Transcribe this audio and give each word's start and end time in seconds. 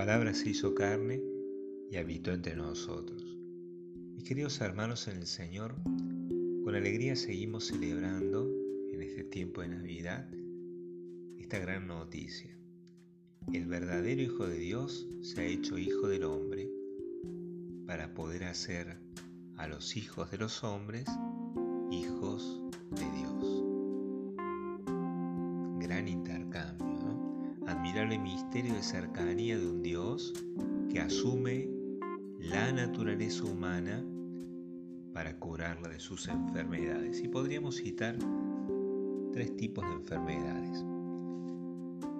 palabra 0.00 0.32
se 0.32 0.48
hizo 0.48 0.74
carne 0.74 1.20
y 1.90 1.98
habitó 1.98 2.32
entre 2.32 2.56
nosotros. 2.56 3.22
Mis 4.14 4.24
queridos 4.24 4.58
hermanos 4.62 5.06
en 5.08 5.18
el 5.18 5.26
Señor, 5.26 5.74
con 6.64 6.74
alegría 6.74 7.14
seguimos 7.14 7.66
celebrando 7.66 8.48
en 8.94 9.02
este 9.02 9.24
tiempo 9.24 9.60
de 9.60 9.68
Navidad 9.68 10.26
esta 11.38 11.58
gran 11.58 11.86
noticia. 11.86 12.56
El 13.52 13.66
verdadero 13.66 14.22
Hijo 14.22 14.48
de 14.48 14.56
Dios 14.58 15.06
se 15.20 15.42
ha 15.42 15.44
hecho 15.44 15.76
Hijo 15.76 16.08
del 16.08 16.24
hombre 16.24 16.66
para 17.86 18.14
poder 18.14 18.44
hacer 18.44 18.96
a 19.58 19.68
los 19.68 19.98
hijos 19.98 20.30
de 20.30 20.38
los 20.38 20.64
hombres 20.64 21.04
hijos 21.90 22.62
de 22.92 23.18
Dios. 23.18 23.59
¿No? 27.90 28.00
Admirable 28.00 28.18
misterio 28.18 28.74
de 28.74 28.82
cercanía 28.84 29.58
de 29.58 29.66
un 29.66 29.82
Dios 29.82 30.32
que 30.90 31.00
asume 31.00 31.68
la 32.38 32.72
naturaleza 32.72 33.42
humana 33.44 34.04
para 35.12 35.36
curarla 35.38 35.88
de 35.88 35.98
sus 35.98 36.28
enfermedades. 36.28 37.20
Y 37.20 37.28
podríamos 37.28 37.76
citar 37.76 38.16
tres 39.32 39.56
tipos 39.56 39.84
de 39.88 39.92
enfermedades. 39.92 40.84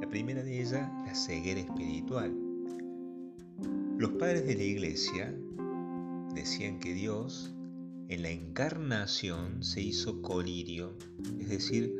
La 0.00 0.08
primera 0.08 0.42
de 0.42 0.60
ellas, 0.60 0.90
la 1.06 1.14
ceguera 1.14 1.60
espiritual. 1.60 2.36
Los 3.96 4.10
padres 4.12 4.46
de 4.46 4.56
la 4.56 4.64
iglesia 4.64 5.32
decían 6.34 6.80
que 6.80 6.94
Dios 6.94 7.54
en 8.08 8.22
la 8.22 8.30
encarnación 8.30 9.62
se 9.62 9.82
hizo 9.82 10.20
colirio, 10.20 10.96
es 11.38 11.48
decir, 11.48 11.94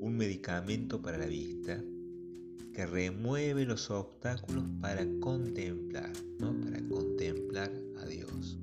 un 0.00 0.16
medicamento 0.16 1.00
para 1.00 1.18
la 1.18 1.26
vista 1.26 1.84
que 2.72 2.86
remueve 2.86 3.66
los 3.66 3.90
obstáculos 3.90 4.64
para 4.80 5.06
contemplar, 5.20 6.12
¿no? 6.38 6.58
para 6.60 6.80
contemplar 6.88 7.70
a 7.98 8.06
Dios. 8.06 8.58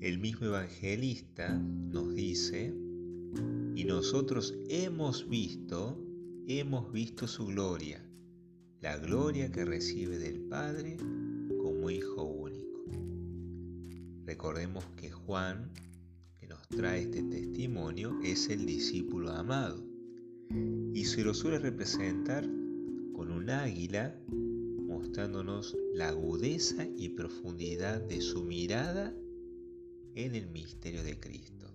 El 0.00 0.18
mismo 0.18 0.46
evangelista 0.46 1.52
nos 1.52 2.14
dice, 2.14 2.72
y 3.74 3.84
nosotros 3.84 4.54
hemos 4.68 5.28
visto, 5.28 5.98
hemos 6.46 6.90
visto 6.92 7.26
su 7.26 7.46
gloria, 7.46 8.02
la 8.80 8.96
gloria 8.96 9.50
que 9.50 9.64
recibe 9.64 10.18
del 10.18 10.40
Padre 10.40 10.96
como 11.60 11.90
Hijo 11.90 12.22
único. 12.22 12.84
Recordemos 14.24 14.84
que 14.96 15.10
Juan, 15.10 15.70
que 16.38 16.46
nos 16.46 16.66
trae 16.68 17.02
este 17.02 17.22
testimonio, 17.22 18.18
es 18.22 18.48
el 18.48 18.64
discípulo 18.66 19.30
amado 19.32 19.87
y 20.50 21.04
se 21.04 21.22
lo 21.22 21.34
suele 21.34 21.58
representar 21.58 22.44
con 23.12 23.30
un 23.30 23.50
águila 23.50 24.14
mostrándonos 24.86 25.76
la 25.94 26.08
agudeza 26.08 26.86
y 26.96 27.10
profundidad 27.10 28.00
de 28.00 28.20
su 28.20 28.44
mirada 28.44 29.14
en 30.14 30.34
el 30.34 30.48
misterio 30.50 31.02
de 31.02 31.18
Cristo. 31.18 31.66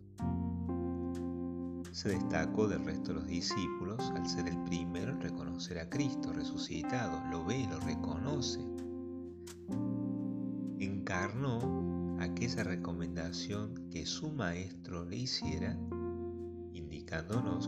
Se 1.92 2.10
destacó 2.10 2.68
del 2.68 2.84
resto 2.84 3.10
de 3.10 3.20
los 3.20 3.28
discípulos 3.28 4.00
al 4.16 4.28
ser 4.28 4.48
el 4.48 4.62
primero 4.64 5.12
en 5.12 5.22
reconocer 5.22 5.78
a 5.78 5.90
Cristo 5.90 6.34
resucitado, 6.34 7.22
lo 7.30 7.46
ve 7.46 7.68
lo 7.70 7.80
reconoce. 7.82 8.60
Encarnó 10.80 12.18
aquella 12.20 12.64
recomendación 12.64 13.90
que 13.92 14.06
su 14.06 14.32
maestro 14.32 15.06
le 15.06 15.18
hiciera 15.18 15.78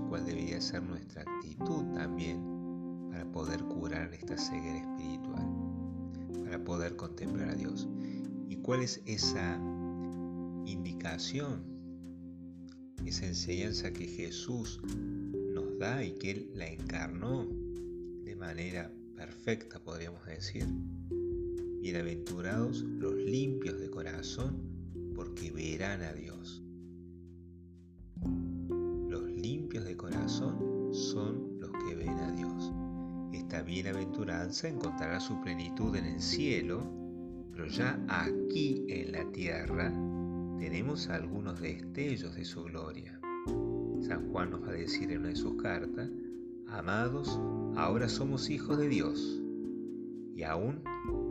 cuál 0.10 0.26
debería 0.26 0.60
ser 0.60 0.82
nuestra 0.82 1.22
actitud 1.22 1.84
también 1.94 2.42
para 3.12 3.32
poder 3.32 3.60
curar 3.66 4.12
esta 4.14 4.38
ceguera 4.38 4.80
espiritual, 4.80 5.46
para 6.44 6.64
poder 6.64 6.96
contemplar 6.96 7.50
a 7.50 7.56
Dios. 7.56 7.88
¿Y 8.50 8.58
cuál 8.58 8.82
es 8.82 9.02
esa 9.06 9.58
indicación, 10.66 11.62
esa 13.06 13.28
enseñanza 13.28 13.94
que 13.94 14.08
Jesús 14.08 14.82
nos 15.54 15.78
da 15.78 16.04
y 16.04 16.14
que 16.14 16.32
Él 16.32 16.52
la 16.56 16.68
encarnó 16.68 17.48
de 18.24 18.36
manera 18.36 18.92
perfecta, 19.16 19.80
podríamos 19.80 20.26
decir? 20.26 20.66
Bienaventurados 21.82 22.82
los 22.82 23.14
limpios 23.14 23.80
de 23.80 23.92
corazón, 23.92 24.58
porque 25.14 25.52
verán 25.52 26.02
a 26.02 26.14
Dios 26.14 26.65
de 29.84 29.98
corazón 29.98 30.94
son 30.94 31.60
los 31.60 31.72
que 31.72 31.96
ven 31.96 32.18
a 32.18 32.32
Dios. 32.32 32.72
Esta 33.34 33.62
bienaventuranza 33.62 34.70
encontrará 34.70 35.20
su 35.20 35.42
plenitud 35.42 35.96
en 35.96 36.06
el 36.06 36.22
cielo, 36.22 36.84
pero 37.52 37.68
ya 37.68 38.00
aquí 38.08 38.86
en 38.88 39.12
la 39.12 39.30
tierra 39.32 39.92
tenemos 40.60 41.10
algunos 41.10 41.60
destellos 41.60 42.36
de 42.36 42.46
su 42.46 42.64
gloria. 42.64 43.20
San 44.02 44.30
Juan 44.32 44.52
nos 44.52 44.64
va 44.64 44.70
a 44.70 44.74
decir 44.74 45.12
en 45.12 45.20
una 45.20 45.30
de 45.30 45.36
sus 45.36 45.62
cartas, 45.62 46.10
amados, 46.68 47.40
ahora 47.76 48.08
somos 48.08 48.50
hijos 48.50 48.78
de 48.78 48.88
Dios, 48.88 49.42
y 50.36 50.44
aún 50.44 50.82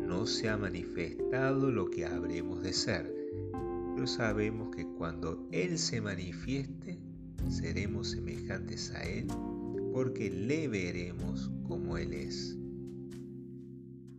no 0.01 0.27
se 0.27 0.49
ha 0.49 0.57
manifestado 0.57 1.71
lo 1.71 1.91
que 1.91 2.05
habremos 2.05 2.63
de 2.63 2.73
ser, 2.73 3.15
pero 3.95 4.07
sabemos 4.07 4.75
que 4.75 4.87
cuando 4.87 5.49
Él 5.53 5.79
se 5.79 6.01
manifieste, 6.01 6.99
seremos 7.51 8.11
semejantes 8.11 8.91
a 8.93 9.03
Él 9.03 9.27
porque 9.93 10.31
le 10.31 10.69
veremos 10.69 11.51
como 11.67 11.99
Él 11.99 12.13
es. 12.13 12.57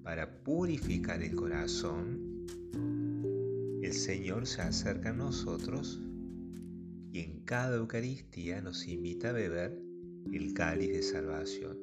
Para 0.04 0.44
purificar 0.44 1.22
el 1.22 1.36
corazón, 1.36 2.46
el 3.82 3.94
Señor 3.94 4.48
se 4.48 4.62
acerca 4.62 5.10
a 5.10 5.14
nosotros 5.14 6.00
y 7.12 7.20
en 7.20 7.42
cada 7.42 7.78
Eucaristía 7.78 8.62
nos 8.62 8.88
invita 8.88 9.30
a 9.30 9.34
beber 9.34 9.80
el 10.32 10.54
cáliz 10.54 10.92
de 10.92 11.04
salvación, 11.04 11.78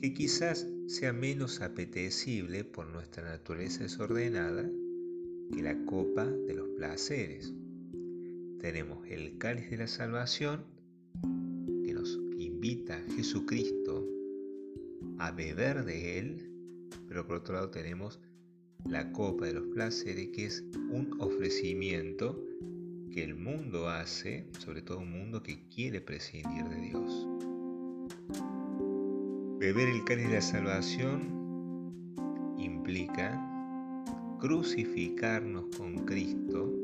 que 0.00 0.12
quizás 0.14 0.66
sea 0.86 1.12
menos 1.12 1.60
apetecible 1.60 2.64
por 2.64 2.86
nuestra 2.88 3.24
naturaleza 3.24 3.82
desordenada 3.82 4.68
que 5.52 5.62
la 5.62 5.84
copa 5.84 6.24
de 6.24 6.54
los 6.54 6.68
placeres 6.70 7.52
tenemos 8.60 9.06
el 9.08 9.38
cáliz 9.38 9.70
de 9.70 9.78
la 9.78 9.86
salvación 9.86 10.64
que 11.84 11.92
nos 11.94 12.18
invita 12.38 13.00
Jesucristo 13.14 14.06
a 15.18 15.30
beber 15.30 15.84
de 15.84 16.18
él, 16.18 16.50
pero 17.08 17.26
por 17.26 17.36
otro 17.36 17.54
lado 17.54 17.70
tenemos 17.70 18.20
la 18.84 19.12
copa 19.12 19.46
de 19.46 19.54
los 19.54 19.66
placeres 19.68 20.28
que 20.28 20.46
es 20.46 20.64
un 20.90 21.16
ofrecimiento 21.20 22.44
que 23.12 23.24
el 23.24 23.34
mundo 23.34 23.88
hace, 23.88 24.46
sobre 24.58 24.82
todo 24.82 24.98
un 24.98 25.10
mundo 25.10 25.42
que 25.42 25.68
quiere 25.68 26.00
prescindir 26.00 26.64
de 26.64 26.80
Dios. 26.80 27.26
Beber 29.58 29.88
el 29.88 30.04
cáliz 30.04 30.28
de 30.28 30.34
la 30.34 30.40
salvación 30.40 32.14
implica 32.58 33.44
crucificarnos 34.38 35.64
con 35.76 36.04
Cristo 36.04 36.77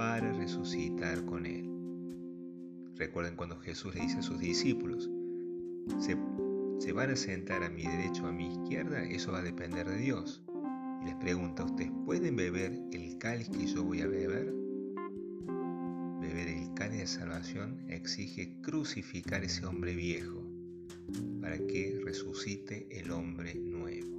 para 0.00 0.32
resucitar 0.32 1.26
con 1.26 1.44
Él. 1.44 1.68
Recuerden 2.96 3.36
cuando 3.36 3.58
Jesús 3.58 3.94
le 3.94 4.00
dice 4.00 4.16
a 4.16 4.22
sus 4.22 4.40
discípulos, 4.40 5.10
¿se, 5.98 6.16
¿se, 6.78 6.92
van 6.94 7.10
a 7.10 7.16
sentar 7.16 7.62
a 7.62 7.68
mi 7.68 7.82
derecho 7.82 8.24
o 8.24 8.28
a 8.28 8.32
mi 8.32 8.46
izquierda? 8.46 9.04
Eso 9.04 9.32
va 9.32 9.40
a 9.40 9.42
depender 9.42 9.86
de 9.86 9.98
Dios. 9.98 10.42
Y 11.02 11.04
les 11.04 11.16
pregunta, 11.16 11.64
¿ustedes 11.64 11.92
pueden 12.06 12.34
beber 12.34 12.80
el 12.92 13.18
cáliz 13.18 13.50
que 13.50 13.66
yo 13.66 13.84
voy 13.84 14.00
a 14.00 14.06
beber? 14.06 14.54
Beber 16.22 16.48
el 16.48 16.72
cáliz 16.72 17.00
de 17.00 17.06
salvación 17.06 17.84
exige 17.90 18.58
crucificar 18.62 19.44
ese 19.44 19.66
hombre 19.66 19.94
viejo 19.94 20.42
para 21.42 21.58
que 21.58 22.00
resucite 22.02 22.88
el 22.90 23.10
hombre 23.10 23.54
nuevo. 23.54 24.18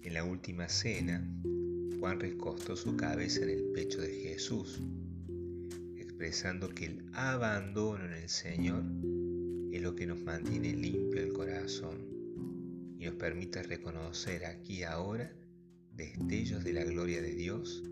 En 0.00 0.14
la 0.14 0.24
última 0.24 0.66
cena, 0.66 1.30
Juan 1.98 2.20
recostó 2.20 2.76
su 2.76 2.96
cabeza 2.96 3.42
en 3.42 3.50
el 3.50 3.64
pecho 3.72 4.00
de 4.00 4.14
Jesús, 4.14 4.80
expresando 5.96 6.68
que 6.68 6.86
el 6.86 7.04
abandono 7.12 8.04
en 8.04 8.12
el 8.12 8.28
Señor 8.28 8.84
es 9.72 9.82
lo 9.82 9.96
que 9.96 10.06
nos 10.06 10.22
mantiene 10.22 10.76
limpio 10.76 11.20
el 11.20 11.32
corazón 11.32 11.98
y 13.00 13.04
nos 13.04 13.14
permite 13.14 13.64
reconocer 13.64 14.44
aquí 14.44 14.78
y 14.78 14.82
ahora 14.84 15.32
destellos 15.92 16.62
de 16.62 16.72
la 16.72 16.84
gloria 16.84 17.20
de 17.20 17.34
Dios 17.34 17.82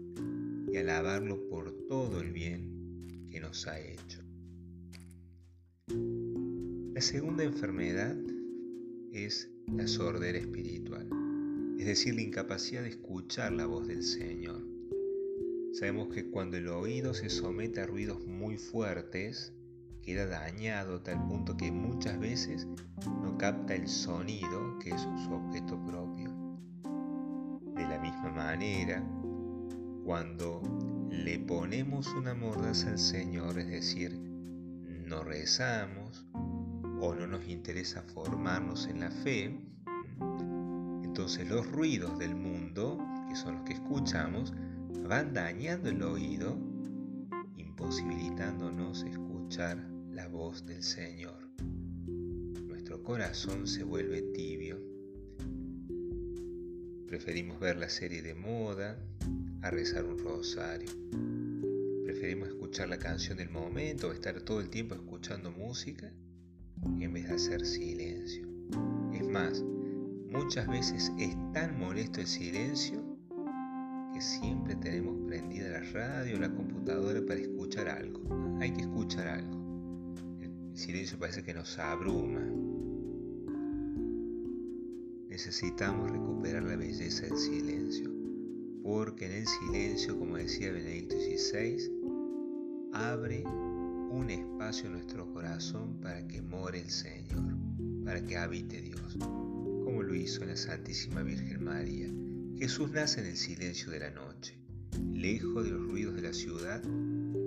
y 0.73 0.77
alabarlo 0.77 1.49
por 1.49 1.73
todo 1.89 2.21
el 2.21 2.33
bien 2.33 3.27
que 3.29 3.41
nos 3.41 3.67
ha 3.67 3.81
hecho. 3.81 4.23
La 6.95 7.01
segunda 7.01 7.43
enfermedad 7.43 8.17
es 9.13 9.51
la 9.67 9.89
sordera 9.89 10.39
espiritual 10.39 11.16
es 11.79 11.87
decir, 11.87 12.15
la 12.15 12.23
incapacidad 12.23 12.83
de 12.83 12.89
escuchar 12.89 13.53
la 13.53 13.67
voz 13.67 13.87
del 13.87 14.03
Señor. 14.03 14.63
Sabemos 15.73 16.09
que 16.09 16.31
cuando 16.31 16.57
el 16.57 16.69
oído 16.69 17.13
se 17.13 17.29
somete 17.29 17.83
a 17.83 17.87
ruidos 17.87 18.25
muy 18.27 18.57
fuertes, 18.57 19.53
queda 20.01 20.27
dañado 20.27 20.97
a 20.97 21.03
tal 21.03 21.27
punto 21.27 21.57
que 21.57 21.71
muchas 21.71 22.19
veces 22.19 22.67
no 23.23 23.37
capta 23.37 23.75
el 23.75 23.89
sonido 23.89 24.79
que 24.79 24.91
es 24.91 25.01
su 25.03 25.33
objeto 25.33 25.79
propio. 25.85 26.31
De 27.75 27.83
la 27.83 27.99
misma 28.01 28.31
manera, 28.31 29.05
cuando 30.05 30.63
le 31.11 31.39
ponemos 31.41 32.07
una 32.15 32.35
mordaza 32.35 32.91
al 32.91 32.99
Señor, 32.99 33.59
es 33.59 33.69
decir, 33.69 34.13
no 35.07 35.25
rezamos 35.25 36.25
o 37.01 37.15
no 37.15 37.27
nos 37.27 37.47
interesa 37.49 38.03
formarnos 38.03 38.87
en 38.87 39.01
la 39.01 39.11
fe, 39.11 39.61
entonces 41.27 41.49
los 41.49 41.67
ruidos 41.73 42.17
del 42.21 42.37
mundo, 42.37 43.05
que 43.29 43.35
son 43.35 43.57
los 43.57 43.65
que 43.65 43.73
escuchamos, 43.73 44.53
van 45.09 45.35
dañando 45.35 45.89
el 45.89 46.01
oído, 46.05 46.57
imposibilitándonos 47.57 49.03
escuchar 49.03 49.91
la 50.13 50.29
voz 50.29 50.65
del 50.67 50.85
Señor. 50.85 51.51
Nuestro 52.69 53.03
corazón 53.03 53.67
se 53.67 53.83
vuelve 53.83 54.23
tibio. 54.23 54.79
Preferimos 57.09 57.59
ver 57.59 57.77
la 57.79 57.89
serie 57.89 58.23
de 58.23 58.37
moda 58.37 58.97
a 59.63 59.71
rezar 59.73 60.05
un 60.05 60.21
rosario. 60.21 60.93
Preferimos 62.05 62.51
escuchar 62.51 62.89
la 62.89 62.99
canción 62.99 63.37
del 63.37 63.51
momento 63.51 64.11
o 64.11 64.13
estar 64.13 64.41
todo 64.43 64.61
el 64.61 64.71
tiempo 64.71 64.95
escuchando 64.95 65.51
música 65.51 66.09
en 67.01 67.13
vez 67.13 67.27
de 67.27 67.35
hacer 67.35 67.67
silencio. 67.67 68.47
Es 69.13 69.27
más, 69.27 69.65
muchas 70.37 70.67
veces 70.69 71.13
es 71.19 71.35
tan 71.53 71.79
molesto 71.79 72.21
el 72.21 72.27
silencio 72.27 73.03
que 74.13 74.21
siempre 74.21 74.75
tenemos 74.77 75.17
prendida 75.27 75.69
la 75.69 75.81
radio 75.93 76.37
o 76.37 76.41
la 76.41 76.53
computadora 76.53 77.21
para 77.27 77.41
escuchar 77.41 77.89
algo. 77.89 78.21
Hay 78.61 78.71
que 78.73 78.83
escuchar 78.83 79.29
algo. 79.29 79.57
El 80.41 80.77
silencio 80.77 81.19
parece 81.19 81.43
que 81.43 81.55
nos 81.55 81.79
abruma. 81.79 82.43
Necesitamos 85.29 86.11
recuperar 86.11 86.63
la 86.63 86.77
belleza 86.77 87.27
del 87.27 87.37
silencio, 87.37 88.11
porque 88.83 89.27
en 89.27 89.33
el 89.33 89.47
silencio, 89.47 90.19
como 90.19 90.37
decía 90.37 90.73
Benedicto 90.73 91.17
XVI, 91.17 91.91
abre 92.93 93.43
un 94.11 94.31
espacio 94.31 94.87
en 94.87 94.93
nuestro 94.93 95.31
corazón 95.33 95.99
para 96.01 96.27
que 96.27 96.41
more 96.41 96.79
el 96.79 96.91
Señor, 96.91 97.57
para 98.05 98.23
que 98.23 98.37
habite 98.37 98.81
Dios, 98.81 99.19
lo 100.07 100.15
hizo 100.15 100.45
la 100.45 100.57
Santísima 100.57 101.23
Virgen 101.23 101.65
María. 101.65 102.09
Jesús 102.59 102.91
nace 102.91 103.21
en 103.21 103.27
el 103.27 103.37
silencio 103.37 103.91
de 103.91 104.01
la 104.01 104.11
noche, 104.11 104.57
lejos 105.13 105.65
de 105.65 105.73
los 105.73 105.83
ruidos 105.83 106.15
de 106.15 106.23
la 106.23 106.33
ciudad, 106.33 106.83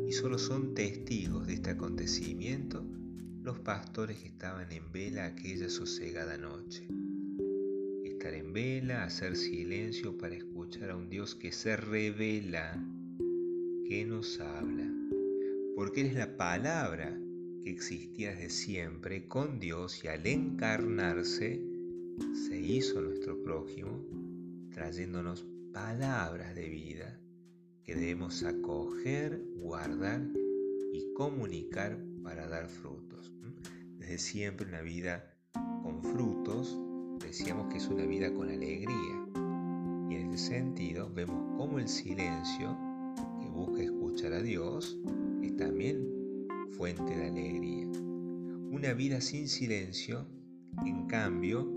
y 0.07 0.11
solo 0.11 0.37
son 0.37 0.75
testigos 0.75 1.47
de 1.47 1.53
este 1.53 1.71
acontecimiento 1.71 2.85
los 3.41 3.59
pastores 3.59 4.19
que 4.19 4.27
estaban 4.27 4.71
en 4.71 4.91
vela 4.91 5.25
aquella 5.25 5.69
sosegada 5.69 6.37
noche. 6.37 6.87
Estar 8.03 8.33
en 8.33 8.53
vela, 8.53 9.05
hacer 9.05 9.35
silencio 9.35 10.17
para 10.17 10.35
escuchar 10.35 10.91
a 10.91 10.95
un 10.95 11.09
Dios 11.09 11.35
que 11.35 11.51
se 11.51 11.77
revela, 11.77 12.77
que 13.87 14.05
nos 14.05 14.39
habla 14.39 14.99
porque 15.79 16.01
Él 16.01 16.07
es 16.07 16.15
la 16.15 16.35
palabra 16.35 17.17
que 17.63 17.69
existía 17.69 18.31
desde 18.31 18.49
siempre 18.49 19.29
con 19.29 19.61
Dios 19.61 20.03
y 20.03 20.09
al 20.09 20.27
encarnarse 20.27 21.68
se 22.33 22.59
hizo 22.59 23.01
nuestro 23.01 23.41
prójimo, 23.43 24.05
trayéndonos 24.71 25.45
palabras 25.73 26.55
de 26.55 26.69
vida 26.69 27.19
que 27.83 27.95
debemos 27.95 28.43
acoger, 28.43 29.41
guardar 29.55 30.27
y 30.93 31.13
comunicar 31.13 31.97
para 32.23 32.47
dar 32.47 32.67
frutos. 32.67 33.33
Desde 33.97 34.17
siempre 34.17 34.67
una 34.67 34.81
vida 34.81 35.33
con 35.53 36.03
frutos, 36.03 36.77
decíamos 37.19 37.71
que 37.71 37.77
es 37.77 37.87
una 37.87 38.05
vida 38.05 38.33
con 38.33 38.49
alegría. 38.49 39.25
Y 40.09 40.15
en 40.15 40.33
ese 40.33 40.47
sentido 40.47 41.11
vemos 41.13 41.57
cómo 41.57 41.79
el 41.79 41.87
silencio 41.87 42.77
que 43.39 43.49
busca 43.49 43.83
escuchar 43.83 44.33
a 44.33 44.41
Dios 44.41 44.97
también 45.59 46.47
fuente 46.71 47.15
de 47.15 47.27
alegría. 47.27 47.85
Una 48.71 48.93
vida 48.93 49.19
sin 49.19 49.49
silencio, 49.49 50.25
en 50.85 51.05
cambio, 51.07 51.69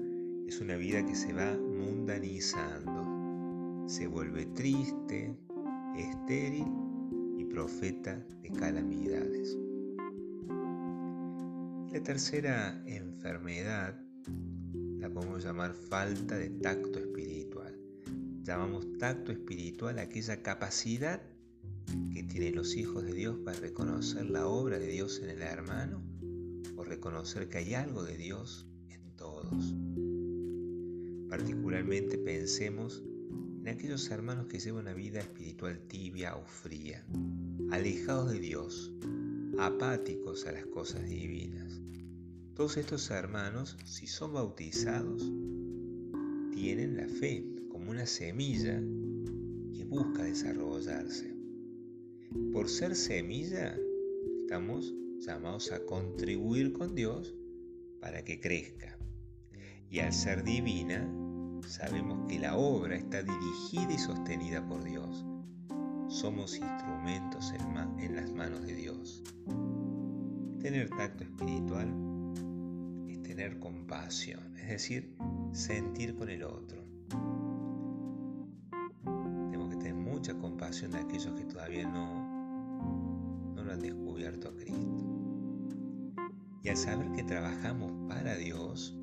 es 0.52 0.60
una 0.60 0.76
vida 0.76 1.04
que 1.06 1.14
se 1.14 1.32
va 1.32 1.56
mundanizando, 1.56 3.88
se 3.88 4.06
vuelve 4.06 4.44
triste, 4.44 5.34
estéril 5.96 6.66
y 7.38 7.44
profeta 7.46 8.22
de 8.42 8.50
calamidades. 8.50 9.56
La 11.90 12.02
tercera 12.02 12.82
enfermedad 12.84 13.98
la 14.98 15.08
podemos 15.08 15.42
llamar 15.42 15.72
falta 15.72 16.36
de 16.36 16.50
tacto 16.50 16.98
espiritual. 16.98 17.74
Llamamos 18.42 18.86
tacto 18.98 19.32
espiritual 19.32 19.98
aquella 19.98 20.42
capacidad 20.42 21.22
que 22.12 22.24
tienen 22.24 22.56
los 22.56 22.76
hijos 22.76 23.02
de 23.04 23.14
Dios 23.14 23.38
para 23.42 23.58
reconocer 23.58 24.28
la 24.28 24.46
obra 24.46 24.78
de 24.78 24.88
Dios 24.88 25.18
en 25.22 25.30
el 25.30 25.40
hermano 25.40 26.02
o 26.76 26.84
reconocer 26.84 27.48
que 27.48 27.56
hay 27.56 27.72
algo 27.72 28.02
de 28.02 28.18
Dios 28.18 28.68
en 28.90 29.16
todos. 29.16 29.74
Particularmente 31.32 32.18
pensemos 32.18 33.02
en 33.62 33.68
aquellos 33.68 34.10
hermanos 34.10 34.48
que 34.48 34.60
llevan 34.60 34.82
una 34.82 34.92
vida 34.92 35.20
espiritual 35.20 35.80
tibia 35.88 36.36
o 36.36 36.44
fría, 36.44 37.06
alejados 37.70 38.32
de 38.32 38.38
Dios, 38.38 38.92
apáticos 39.58 40.46
a 40.46 40.52
las 40.52 40.66
cosas 40.66 41.08
divinas. 41.08 41.80
Todos 42.52 42.76
estos 42.76 43.10
hermanos, 43.10 43.78
si 43.86 44.06
son 44.06 44.34
bautizados, 44.34 45.22
tienen 46.52 46.98
la 46.98 47.08
fe 47.08 47.42
como 47.70 47.90
una 47.90 48.04
semilla 48.04 48.78
que 49.74 49.86
busca 49.86 50.24
desarrollarse. 50.24 51.34
Por 52.52 52.68
ser 52.68 52.94
semilla, 52.94 53.74
estamos 54.42 54.94
llamados 55.20 55.72
a 55.72 55.82
contribuir 55.86 56.74
con 56.74 56.94
Dios 56.94 57.34
para 58.02 58.22
que 58.22 58.38
crezca. 58.38 58.98
Y 59.88 60.00
al 60.00 60.12
ser 60.12 60.42
divina, 60.42 61.21
sabemos 61.66 62.26
que 62.28 62.38
la 62.38 62.56
obra 62.56 62.96
está 62.96 63.22
dirigida 63.22 63.92
y 63.92 63.98
sostenida 63.98 64.66
por 64.66 64.84
Dios. 64.84 65.24
Somos 66.08 66.56
instrumentos 66.56 67.52
en, 67.52 68.14
las 68.14 68.32
manos 68.32 68.62
de 68.62 68.74
Dios. 68.74 69.22
Tener 70.60 70.90
tacto 70.90 71.24
espiritual 71.24 71.88
es 73.08 73.22
tener 73.22 73.58
compasión, 73.58 74.56
es 74.58 74.68
decir, 74.68 75.16
sentir 75.52 76.14
con 76.14 76.28
el 76.28 76.44
otro. 76.44 76.84
Tenemos 79.50 79.70
que 79.70 79.76
tener 79.76 79.94
mucha 79.94 80.34
compasión 80.34 80.92
de 80.92 80.98
aquellos 80.98 81.34
que 81.34 81.44
todavía 81.44 81.88
no 81.88 82.32
han 83.72 83.80
descubierto 83.80 84.48
a 84.48 84.56
Cristo. 84.56 84.78
Y 86.62 86.68
al 86.68 86.76
saber 86.76 87.10
que 87.12 87.24
trabajamos 87.24 87.92
para 88.08 88.36
Dios, 88.36 88.96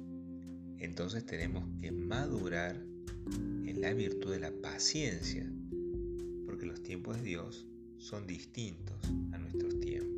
entonces 0.80 1.26
tenemos 1.26 1.64
que 1.80 1.92
madurar 1.92 2.76
en 3.66 3.82
la 3.82 3.94
virtud 3.94 4.32
de 4.32 4.40
la 4.40 4.52
paciencia, 4.52 5.52
porque 6.46 6.66
los 6.66 6.82
tiempos 6.82 7.18
de 7.18 7.24
Dios 7.24 7.68
son 7.98 8.26
distintos 8.26 8.98
a 9.32 9.38
nuestros 9.38 9.80
tiempos. 9.80 10.10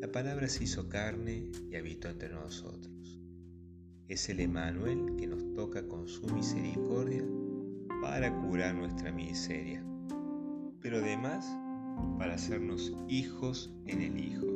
La 0.00 0.10
palabra 0.12 0.48
se 0.48 0.64
hizo 0.64 0.88
carne 0.88 1.50
y 1.70 1.76
habitó 1.76 2.08
entre 2.08 2.28
nosotros. 2.28 3.20
Es 4.08 4.28
el 4.28 4.40
Emanuel 4.40 5.16
que 5.16 5.26
nos 5.26 5.54
toca 5.54 5.86
con 5.88 6.06
su 6.06 6.26
misericordia 6.26 7.24
para 8.02 8.34
curar 8.42 8.74
nuestra 8.74 9.10
miseria. 9.12 9.82
Pero 10.80 10.98
además 10.98 11.46
para 12.18 12.34
hacernos 12.34 12.92
hijos 13.08 13.72
en 13.86 14.02
el 14.02 14.18
Hijo. 14.18 14.46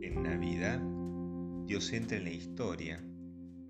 En 0.00 0.22
Navidad, 0.22 0.82
Dios 1.66 1.92
entra 1.92 2.18
en 2.18 2.24
la 2.24 2.32
historia, 2.32 3.02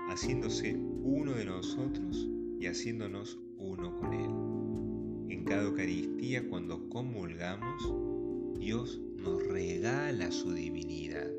haciéndose 0.08 0.74
uno 0.74 1.32
de 1.32 1.44
nosotros 1.44 2.28
y 2.60 2.66
haciéndonos 2.66 3.38
uno 3.58 3.96
con 3.98 4.12
Él. 4.12 5.32
En 5.32 5.44
cada 5.44 5.62
Eucaristía, 5.64 6.48
cuando 6.48 6.88
comulgamos, 6.88 8.58
Dios 8.58 9.00
nos 9.16 9.46
regala 9.46 10.30
su 10.30 10.52
divinidad. 10.52 11.30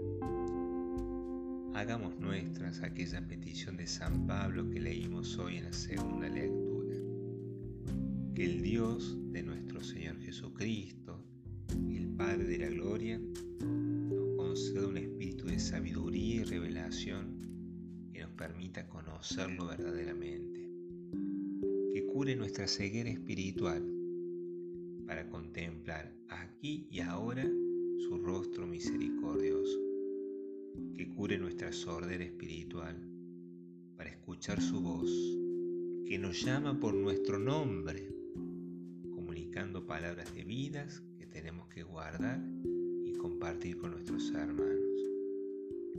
Hagamos 1.73 2.19
nuestras 2.19 2.81
aquella 2.81 3.27
petición 3.27 3.77
de 3.77 3.87
San 3.87 4.27
Pablo 4.27 4.69
que 4.69 4.79
leímos 4.79 5.37
hoy 5.37 5.57
en 5.57 5.65
la 5.65 5.73
segunda 5.73 6.29
lectura. 6.29 6.95
Que 8.35 8.45
el 8.45 8.61
Dios 8.61 9.17
de 9.31 9.43
nuestro 9.43 9.83
Señor 9.83 10.19
Jesucristo, 10.19 11.23
Padre 12.17 12.43
de 12.45 12.57
la 12.59 12.69
Gloria, 12.69 13.19
y 16.15 16.43
revelación 16.43 18.09
que 18.13 18.21
nos 18.21 18.31
permita 18.31 18.87
conocerlo 18.87 19.65
verdaderamente, 19.65 20.69
que 21.91 22.05
cure 22.05 22.35
nuestra 22.35 22.67
ceguera 22.67 23.09
espiritual 23.09 23.83
para 25.07 25.27
contemplar 25.27 26.13
aquí 26.29 26.87
y 26.91 26.99
ahora 26.99 27.43
su 27.43 28.17
rostro 28.23 28.67
misericordioso, 28.67 29.79
que 30.95 31.09
cure 31.09 31.39
nuestra 31.39 31.71
sordera 31.71 32.23
espiritual 32.23 32.95
para 33.97 34.11
escuchar 34.11 34.61
su 34.61 34.81
voz, 34.81 35.09
que 36.07 36.19
nos 36.19 36.43
llama 36.43 36.79
por 36.79 36.93
nuestro 36.93 37.39
nombre, 37.39 38.07
comunicando 39.15 39.87
palabras 39.87 40.33
de 40.35 40.43
vidas 40.43 41.01
que 41.17 41.25
tenemos 41.25 41.67
que 41.69 41.81
guardar 41.81 42.39
y 43.03 43.13
compartir 43.13 43.77
con 43.77 43.91
nuestros 43.91 44.31
hermanos, 44.31 44.82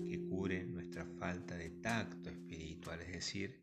que 0.02 0.20
cure 0.28 0.64
nuestra 0.66 1.04
falta 1.18 1.56
de 1.56 1.70
tacto 1.70 2.30
espiritual, 2.30 3.00
es 3.02 3.12
decir, 3.12 3.62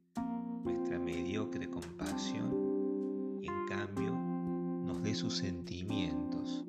nuestra 0.64 1.00
mediocre 1.00 1.70
compasión 1.70 3.40
y 3.42 3.48
en 3.48 3.66
cambio 3.68 4.12
nos 4.14 5.02
dé 5.04 5.16
sus 5.16 5.38
sentimientos 5.38 6.66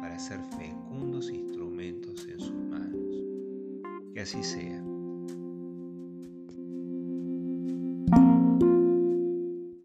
para 0.00 0.18
ser 0.18 0.40
fecundos 0.58 1.30
instrumentos 1.30 2.26
en 2.26 2.40
sus 2.40 2.54
manos. 2.54 3.24
Que 4.12 4.20
así 4.20 4.42
sea. 4.42 4.93